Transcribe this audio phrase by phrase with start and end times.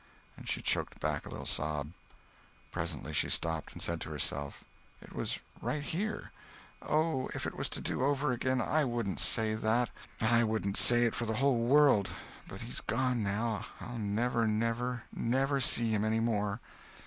[0.35, 1.91] And she choked back a little sob.
[2.71, 4.63] Presently she stopped, and said to herself:
[4.99, 6.31] "It was right here.
[6.81, 11.13] Oh, if it was to do over again, I wouldn't say that—I wouldn't say it
[11.13, 12.09] for the whole world.
[12.47, 16.61] But he's gone now; I'll never, never, never see him any more."